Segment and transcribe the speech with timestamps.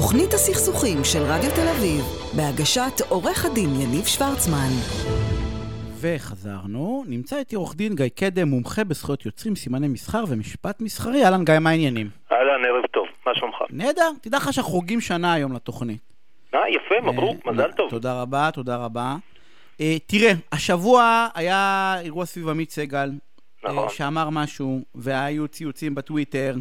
[0.00, 2.02] תוכנית הסכסוכים של רדיו תל אביב,
[2.36, 4.72] בהגשת עורך הדין יניב שוורצמן.
[6.00, 11.24] וחזרנו, נמצא איתי עורך דין גיא קדם, מומחה בזכויות יוצרים, סימני מסחר ומשפט מסחרי.
[11.24, 12.08] אהלן גיא, מה העניינים?
[12.32, 13.56] אהלן, ערב טוב, מה שלומך?
[13.70, 16.00] נהדר, תדע לך שאנחנו חוגגים שנה היום לתוכנית.
[16.54, 17.90] אה, יפה, מברוק, אה, מזל טוב.
[17.90, 19.16] תודה רבה, תודה רבה.
[19.80, 23.10] אה, תראה, השבוע היה אירוע סביב עמית סגל,
[23.66, 23.88] אה, נכון.
[23.88, 26.54] שאמר משהו, והיו ציוצים בטוויטר,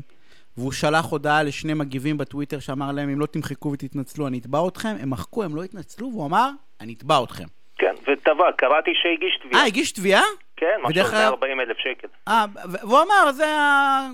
[0.57, 4.95] והוא שלח הודעה לשני מגיבים בטוויטר שאמר להם, אם לא תמחקו ותתנצלו, אני אתבע אתכם.
[4.99, 6.49] הם מחקו, הם לא התנצלו, והוא אמר,
[6.81, 7.43] אני אתבע אתכם.
[7.77, 9.61] כן, וטבע, קראתי שהגיש תביעה.
[9.61, 10.23] אה, הגיש תביעה?
[10.55, 12.07] כן, משהו ודרך אגב- 140 אלף שקל.
[12.27, 12.45] אה,
[12.81, 13.45] והוא אמר, זה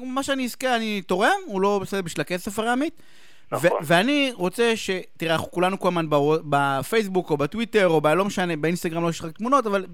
[0.06, 3.02] מה שאני אזכה, אני תורם, הוא לא בסדר בשביל הכסף הרי עמית.
[3.52, 3.80] ו- נכון.
[3.84, 4.90] ואני רוצה ש...
[5.18, 6.06] תראה, אנחנו כולנו כל הזמן
[6.50, 8.08] בפייסבוק או בטוויטר או ב...
[8.08, 9.86] לא משנה, באינסטגרם לא יש רק תמונות, אבל...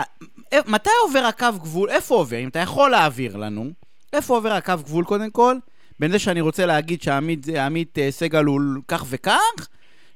[0.00, 0.04] אה,
[0.52, 1.90] אה, מתי עובר הקו גבול?
[1.90, 2.36] איפה עובר?
[2.36, 3.70] אם אתה יכול להעביר לנו,
[4.12, 5.56] איפה עובר הקו גבול קודם כל?
[6.00, 9.68] בין זה שאני רוצה להגיד שעמית עמית, אה, סגל הוא כך וכך,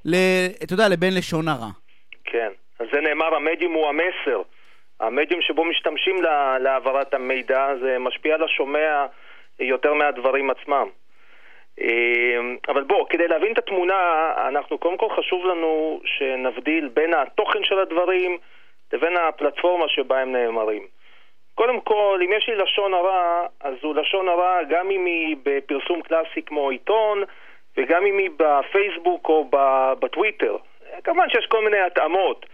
[0.05, 0.15] ל...
[0.63, 1.69] אתה יודע, לבין לשון הרע.
[2.23, 4.41] כן, אז זה נאמר, המדיום הוא המסר.
[4.99, 9.05] המדיום שבו משתמשים לה- להעברת המידע, זה משפיע על השומע
[9.59, 10.87] יותר מהדברים עצמם.
[11.81, 13.93] אה, אבל בוא, כדי להבין את התמונה,
[14.47, 18.37] אנחנו קודם כל חשוב לנו שנבדיל בין התוכן של הדברים
[18.93, 20.83] לבין הפלטפורמה שבה הם נאמרים.
[21.55, 23.23] קודם כל, אם יש לי לשון הרע,
[23.61, 27.23] אז הוא לשון הרע גם אם היא בפרסום קלאסי כמו עיתון,
[27.77, 29.49] וגם אם היא בפייסבוק או
[30.01, 30.55] בטוויטר.
[31.03, 32.45] כמובן שיש כל מיני התאמות.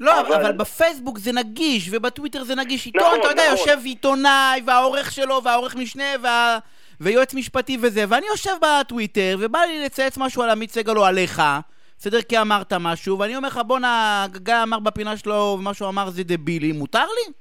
[0.00, 0.44] לא, אבל- אבל...
[0.44, 2.86] אבל בפייסבוק זה נגיש, ובטוויטר זה נגיש.
[2.86, 3.56] עיתון, נכון, אתה יודע, נכון.
[3.58, 6.58] יושב עיתונאי, והעורך שלו, והעורך משנה, וה...
[7.00, 11.42] ויועץ משפטי וזה, ואני יושב בטוויטר, ובא לי לצייץ משהו על עמית סגל או עליך,
[11.98, 12.22] בסדר?
[12.22, 16.22] כי אמרת משהו, ואני אומר לך, בואנה, גיא אמר בפינה שלו, ומה שהוא אמר זה
[16.24, 17.32] דבילי, מותר לי?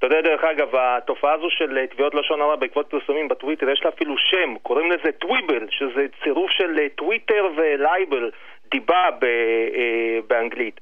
[0.00, 3.84] אתה יודע, דרך אגב, התופעה הזו של אה, תביעות לשון הרע בעקבות פרסומים בטוויטר, יש
[3.84, 8.30] לה אפילו שם, קוראים לזה טוויבל, שזה צירוף של אה, טוויטר ולייבל,
[8.70, 10.80] דיבה אה, באנגלית.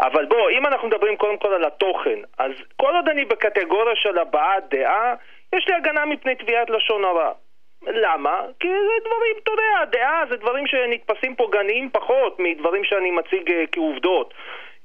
[0.00, 4.18] אבל בוא, אם אנחנו מדברים קודם כל על התוכן, אז כל עוד אני בקטגוריה של
[4.18, 5.14] הבעת דעה,
[5.54, 7.32] יש לי הגנה מפני תביעת לשון הרע.
[7.86, 8.42] למה?
[8.60, 13.64] כי זה דברים, אתה יודע, דעה זה דברים שנתפסים פוגעניים פחות מדברים שאני מציג אה,
[13.72, 14.34] כעובדות.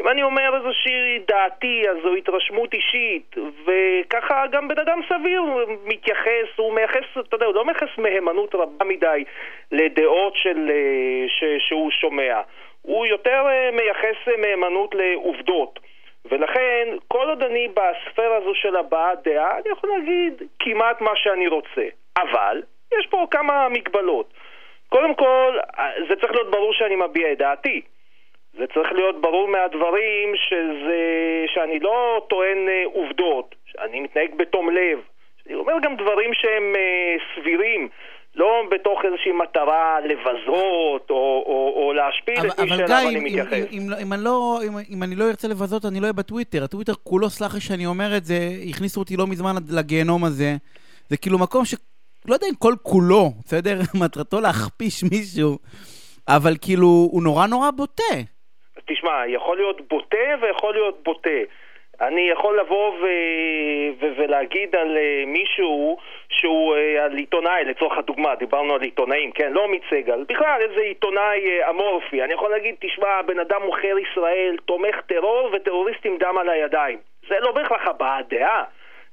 [0.01, 3.35] אם אני אומר איזושהי דעתי, אז זו התרשמות אישית,
[3.65, 5.41] וככה גם בן אדם סביר
[5.85, 9.23] מתייחס, הוא מייחס, אתה יודע, הוא לא מייחס מהימנות רבה מדי
[9.71, 12.41] לדעות של, אה, ש, שהוא שומע.
[12.81, 15.79] הוא יותר אה, מייחס מהימנות לעובדות.
[16.25, 21.47] ולכן, כל עוד אני בספירה הזו של הבעת דעה, אני יכול להגיד כמעט מה שאני
[21.47, 21.85] רוצה.
[22.17, 22.61] אבל,
[22.99, 24.33] יש פה כמה מגבלות.
[24.89, 25.57] קודם כל,
[26.09, 27.81] זה צריך להיות ברור שאני מביע את דעתי.
[28.57, 31.01] זה צריך להיות ברור מהדברים שזה,
[31.53, 34.99] שאני לא טוען אה, עובדות, שאני מתנהג בתום לב.
[35.47, 37.89] אני אומר גם דברים שהם אה, סבירים,
[38.35, 43.09] לא בתוך איזושהי מטרה לבזות או, או, או להשפיל אבל, את מי אבל שאליו גיא,
[43.09, 43.71] אני אם, מתייחס.
[43.71, 46.63] אם, אם, אם, אני לא, אם, אם אני לא ארצה לבזות, אני לא אהיה בטוויטר.
[46.63, 48.37] הטוויטר כולו, סלח לי שאני אומר את זה,
[48.69, 50.55] הכניסו אותי לא מזמן לגיהנום הזה.
[51.09, 51.75] זה כאילו מקום ש...
[52.27, 53.75] לא יודע אם כל כולו, בסדר?
[54.05, 55.57] מטרתו להכפיש מישהו,
[56.27, 58.13] אבל כאילו, הוא נורא נורא בוטה.
[58.89, 61.39] תשמע, יכול להיות בוטה ויכול להיות בוטה.
[62.01, 63.05] אני יכול לבוא ו...
[63.99, 64.05] ו...
[64.17, 65.97] ולהגיד על uh, מישהו
[66.29, 69.53] שהוא uh, על עיתונאי, לצורך הדוגמה, דיברנו על עיתונאים, כן?
[69.53, 72.23] לא עמית סגל, בכלל איזה עיתונאי uh, אמורפי.
[72.23, 76.97] אני יכול להגיד, תשמע, בן אדם מוכר ישראל, תומך טרור וטרוריסט עם דם על הידיים.
[77.29, 78.63] זה לא בהכרח הבעת דעה.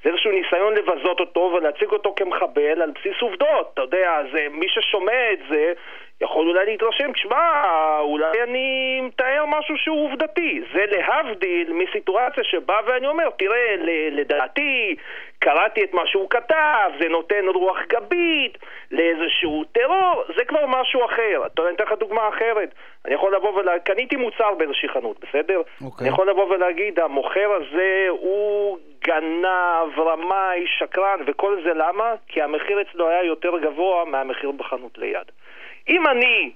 [0.04, 3.70] זה איזשהו ניסיון לבזות אותו ולהציג אותו כמחבל על בסיס עובדות.
[3.74, 5.72] אתה יודע, אז מי ששומע את זה
[6.20, 7.64] יכול אולי להתרשם, תשמע,
[8.00, 10.62] אולי אני מתאר משהו שהוא עובדתי.
[10.74, 13.76] זה להבדיל מסיטואציה שבה ואני אומר, תראה,
[14.10, 14.96] לדעתי,
[15.38, 18.58] קראתי את מה שהוא כתב, זה נותן רוח גבית
[18.90, 21.46] לאיזשהו טרור, זה כבר משהו אחר.
[21.46, 22.74] אתה יודע, אני אתן לך דוגמה אחרת.
[23.04, 25.62] אני יכול לבוא ולהגיד, קניתי מוצר באיזושהי חנות, בסדר?
[25.84, 26.04] אוקיי.
[26.04, 32.14] אני יכול לבוא ולהגיד, המוכר הזה הוא גנב, רמאי, שקרן, וכל זה למה?
[32.28, 35.28] כי המחיר אצלו היה יותר גבוה מהמחיר בחנות ליד.
[35.88, 36.50] אם אני,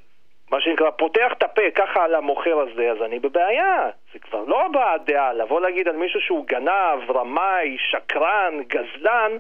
[0.51, 3.91] מה שנקרא, פותח את הפה ככה על המוכר הזה, אז אני בבעיה.
[4.13, 5.33] זה כבר לא הבעת דעה.
[5.33, 9.33] לבוא להגיד על מישהו שהוא גנב, רמאי, שקרן, גזלן,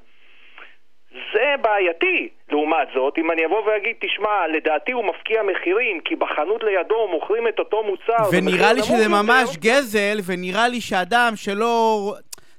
[1.32, 2.28] זה בעייתי.
[2.50, 7.48] לעומת זאת, אם אני אבוא ואגיד, תשמע, לדעתי הוא מפקיע מחירים, כי בחנות לידו מוכרים
[7.48, 8.28] את אותו מוצר.
[8.32, 12.12] ונראה לי שזה יותר, ממש גזל, ונראה לי שאדם שלא...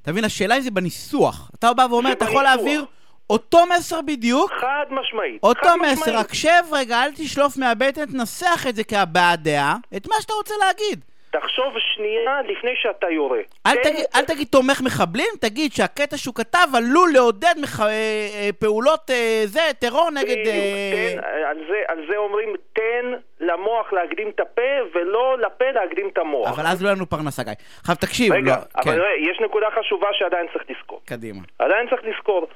[0.04, 1.52] אתה מבין, השאלה אם זה בניסוח.
[1.56, 2.44] אתה בא ואומר, אתה יכול.
[2.44, 2.86] להעביר
[3.30, 5.44] אותו מסר בדיוק, חד משמעית.
[5.44, 6.16] אותו חד מסר, משמעית.
[6.16, 10.54] רק שב רגע, אל תשלוף מהבטן, תנסח את זה כהבעת דעה, את מה שאתה רוצה
[10.60, 11.06] להגיד.
[11.34, 13.40] תחשוב שנייה לפני שאתה יורה.
[13.68, 17.80] אל, תן- תגיד, אל תגיד תומך מחבלים, תגיד שהקטע שהוא כתב עלול לעודד מח...
[17.80, 20.48] אה, אה, פעולות אה, זה, טרור נגד...
[20.48, 21.20] אה, תן,
[21.50, 23.06] על, זה, על זה אומרים, תן
[23.40, 26.48] למוח להקדים את הפה, ולא לפה להקדים את המוח.
[26.50, 27.54] אבל אז לא יהיה לנו פרנסה, גיא.
[27.82, 31.02] עכשיו תקשיב, רגע, לא, אבל כן, ראה, יש נקודה חשובה שעדיין צריך לזכור.
[31.06, 31.40] קדימה.
[31.60, 32.48] עדיין צריך לזכור,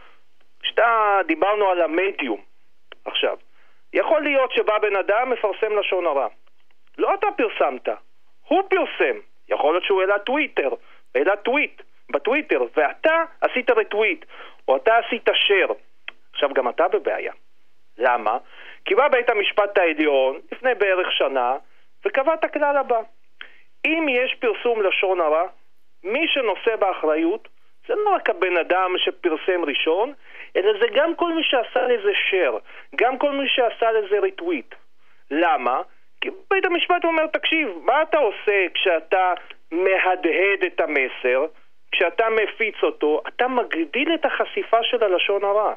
[0.62, 2.41] כשאתה, דיברנו על המדיום
[3.06, 3.38] עכשיו,
[3.94, 6.27] יכול להיות שבא בן אדם, מפרסם לשון הרע.
[6.97, 7.89] לא אתה פרסמת,
[8.48, 9.20] הוא פרסם.
[9.50, 10.70] יכול להיות שהוא העלה טוויטר,
[11.16, 14.26] העלה טוויט בטוויטר, ואתה עשית רטוויט,
[14.68, 15.74] או אתה עשית share.
[16.34, 17.34] עכשיו גם אתה בבעיה.
[17.98, 18.38] למה?
[18.86, 21.56] כי בא בית המשפט העליון לפני בערך שנה
[22.06, 23.00] וקבע את הכלל הבא:
[23.86, 25.48] אם יש פרסום לשון הרע,
[26.04, 27.48] מי שנושא באחריות
[27.88, 30.14] זה לא רק הבן אדם שפרסם ראשון,
[30.56, 32.60] אלא זה גם כל מי שעשה לזה share,
[32.96, 34.76] גם כל מי שעשה לזה ריטוויט.
[35.32, 35.82] למה?
[36.50, 39.33] בית המשפט אומר, תקשיב, מה אתה עושה כשאתה
[39.71, 41.45] מהדהד את המסר,
[41.91, 45.74] כשאתה מפיץ אותו, אתה מגדיל את החשיפה של הלשון הרע.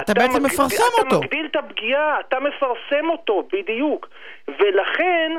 [0.00, 1.20] אתה בעצם מגדיל- מפרסם אתה אותו.
[1.20, 4.08] מגדיל את הפגיעה, אתה מפרסם אותו, בדיוק.
[4.48, 5.32] ולכן,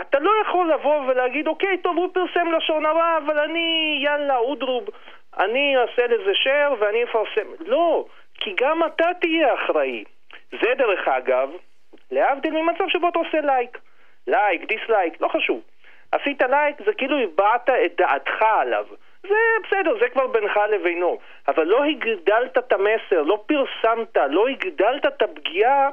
[0.00, 4.84] אתה לא יכול לבוא ולהגיד, אוקיי, טוב, הוא פרסם לשון הרע, אבל אני, יאללה, אודרוב,
[5.38, 7.48] אני אעשה לזה share ואני אפרסם.
[7.66, 8.04] לא,
[8.34, 10.04] כי גם אתה תהיה אחראי.
[10.50, 11.50] זה דרך אגב,
[12.12, 13.78] להבדיל ממצב שבו אתה עושה לייק.
[14.26, 15.60] לייק, דיסלייק, לא חשוב.
[16.12, 18.84] עשית לייק, זה כאילו הבעת את דעתך עליו.
[19.22, 19.34] זה
[19.66, 21.18] בסדר, זה כבר בינך לבינו.
[21.48, 25.88] אבל לא הגדלת את המסר, לא פרסמת, לא הגדלת את הפגיעה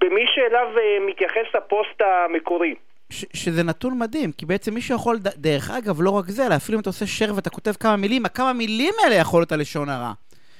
[0.00, 2.74] במי שאליו אה, מתייחס הפוסט המקורי.
[3.12, 6.54] ש- שזה נתון מדהים, כי בעצם מישהו יכול, ד- דרך אגב, לא רק זה, אלא
[6.56, 9.88] אפילו אם אתה עושה share ואתה כותב כמה מילים, הכמה מילים האלה יכול להיות הלשון
[9.88, 10.12] הרע.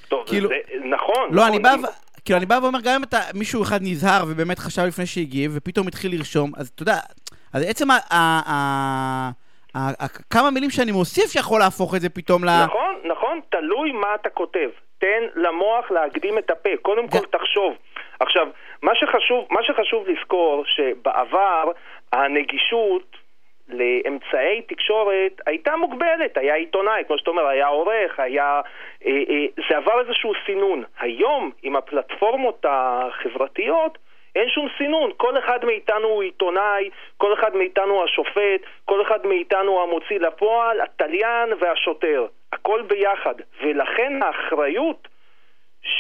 [0.09, 0.55] טוב, כאילו- זה,
[0.85, 1.29] נכון.
[1.31, 1.87] לא, נכון, אני בא, ו...
[2.26, 5.88] כאילו, אני בא ואומר, גם אם אתה, מישהו אחד נזהר ובאמת חשב לפני שהגיב, ופתאום
[5.88, 6.96] התחיל לרשום, אז אתה יודע,
[7.55, 9.31] אז עצם ה...
[10.31, 12.49] כמה מילים שאני מוסיף שיכול להפוך את זה פתאום ל...
[12.64, 14.69] נכון, נכון, תלוי מה אתה כותב.
[14.99, 16.70] תן למוח להקדים את הפה.
[16.82, 17.75] קודם כל תחשוב.
[18.20, 18.46] עכשיו,
[18.82, 21.64] מה שחשוב, מה שחשוב לזכור, שבעבר
[22.12, 23.16] הנגישות
[23.69, 28.61] לאמצעי תקשורת הייתה מוגבלת, היה עיתונאי, כמו שאתה אומר, היה עורך, היה...
[29.07, 30.85] אה, אה, זה עבר איזשהו סינון.
[31.01, 33.99] היום, עם הפלטפורמות החברתיות,
[34.37, 39.83] אין שום סינון, כל אחד מאיתנו הוא עיתונאי, כל אחד מאיתנו השופט, כל אחד מאיתנו
[39.83, 43.35] המוציא לפועל, התליין והשוטר, הכל ביחד.
[43.62, 45.09] ולכן האחריות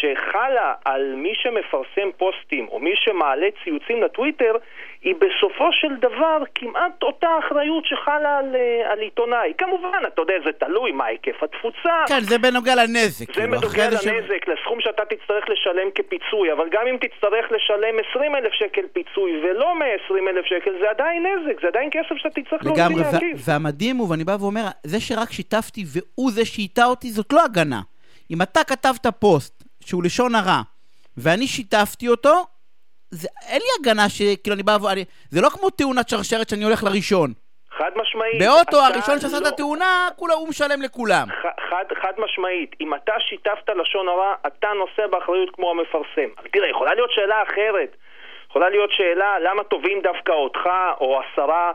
[0.00, 4.52] שחלה על מי שמפרסם פוסטים או מי שמעלה ציוצים לטוויטר
[5.02, 9.52] היא בסופו של דבר כמעט אותה אחריות שחלה על, אה, על עיתונאי.
[9.58, 11.94] כמובן, אתה יודע, זה תלוי מה היקף התפוצה.
[12.08, 13.26] כן, זה בנוגע לנזק.
[13.26, 17.52] זה כאילו, אחרי זה ש- לנזק, לסכום שאתה תצטרך לשלם כפיצוי, אבל גם אם תצטרך
[17.52, 22.16] לשלם 20 אלף שקל פיצוי ולא 120 אלף שקל, זה עדיין נזק, זה עדיין כסף
[22.16, 23.48] שאתה תצטרך להוציא מהכיס.
[23.48, 27.80] והמדהים הוא, ואני בא ואומר, זה שרק שיתפתי והוא זה שהיטה אותי, זאת לא הגנה.
[28.30, 30.60] אם אתה כתבת פוסט שהוא לשון הרע,
[31.16, 32.44] ואני שיתפתי אותו,
[33.10, 35.04] זה, אין לי הגנה שכאילו אני בא ואני...
[35.30, 37.32] זה לא כמו תאונת שרשרת שאני הולך לראשון.
[37.78, 38.38] חד משמעית.
[38.42, 41.26] באוטו הראשון שעשה לא- את התאונה, כולה הוא משלם לכולם.
[41.30, 46.30] ח- חד, חד משמעית, אם אתה שיתפת לשון הרע, אתה נושא באחריות כמו המפרסם.
[46.52, 47.96] תראה, יכולה להיות שאלה אחרת.
[48.50, 50.64] יכולה להיות שאלה למה תובעים דווקא אותך
[51.00, 51.72] או עשרה אה,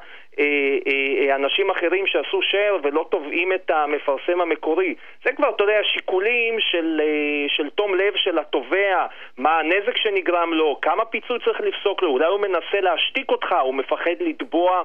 [1.36, 4.96] אנשים אחרים שעשו share ולא תובעים את המפרסם המקורי.
[5.26, 9.06] זה כבר, אתה יודע, שיקולים של, אה, של תום לב של התובע,
[9.38, 13.74] מה הנזק שנגרם לו, כמה פיצוי צריך לפסוק לו, אולי הוא מנסה להשתיק אותך, הוא
[13.74, 14.82] מפחד לתבוע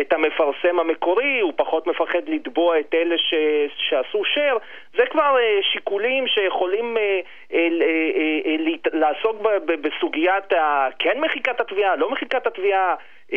[0.00, 3.34] את המפרסם המקורי, הוא פחות מפחד לתבוע את אלה ש,
[3.76, 4.58] שעשו share.
[4.96, 7.20] זה כבר אה, שיקולים שיכולים אה,
[7.52, 10.52] אה, אה, אה, אה, לעסוק בסוגיית
[10.98, 12.94] כן מחיקת התביעה, לא מחיקת התביעה, אה,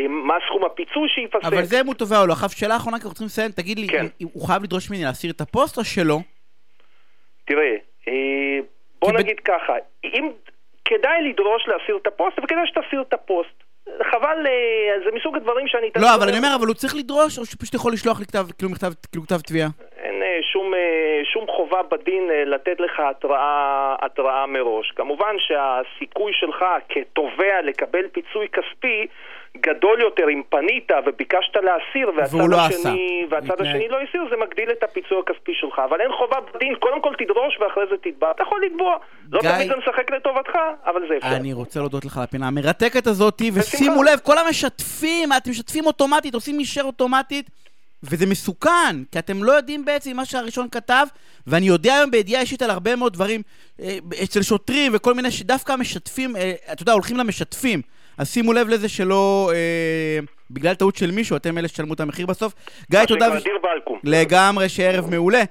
[0.09, 1.45] מה סכום הפיצוי שייפסק.
[1.45, 2.33] אבל זה אם הוא תובע או לא.
[2.33, 4.05] עכשיו, שאלה אחרונה, כי אנחנו צריכים לסיים, תגיד לי, כן.
[4.33, 6.17] הוא חייב לדרוש ממני להסיר את הפוסט או שלא?
[7.45, 7.75] תראה,
[8.07, 8.59] אה,
[9.01, 9.73] בוא כי ב- נגיד ככה,
[10.03, 10.31] אם
[10.85, 13.63] כדאי לדרוש להסיר את הפוסט, וכדאי שתסיר את הפוסט.
[14.12, 15.88] חבל, אה, זה מסוג הדברים שאני...
[15.95, 18.71] לא, אבל אני אומר, אבל הוא צריך לדרוש, או שפשוט יכול לשלוח לי כתב, כאילו
[18.71, 19.69] מכתב, כאילו כתב תביעה?
[19.97, 24.91] אין אה, שום, אה, שום חובה בדין אה, לתת לך התראה, התראה מראש.
[24.91, 29.07] כמובן שהסיכוי שלך כתובע לקבל פיצוי כספי
[29.67, 33.25] גדול יותר אם פנית וביקשת להסיר והצד לא השני.
[33.29, 33.62] והצד.
[33.62, 35.82] השני לא הסיר, זה מגדיל את הפיצוי הכספי שלך.
[35.89, 38.32] אבל אין חובה בדין, קודם כל תדרוש ואחרי זה תתבע.
[38.32, 38.98] אתה יכול לתבוע.
[39.32, 40.53] לא גיא- תמיד זה משחק לטובתך,
[40.86, 41.36] אבל זה אפשר.
[41.36, 43.41] אני רוצה להודות לך על הפינה המרתקת הזאת.
[43.53, 47.50] ושימו לב, כל המשתפים, אתם משתפים אוטומטית, עושים מישר אוטומטית,
[48.03, 51.05] וזה מסוכן, כי אתם לא יודעים בעצם מה שהראשון כתב,
[51.48, 53.41] ואני יודע היום בידיעה אישית על הרבה מאוד דברים,
[53.82, 57.82] אה, אצל שוטרים וכל מיני שדווקא המשתפים, אה, אתה יודע, הולכים למשתפים.
[58.17, 60.20] אז שימו לב לזה שלא, אה,
[60.51, 62.53] בגלל טעות של מישהו, אתם אלה שתשלמו את המחיר בסוף.
[62.91, 63.25] גיא, מה תודה.
[63.25, 64.00] שנקרא דיר באלקום.
[64.03, 65.43] לגמרי, שערב מעולה.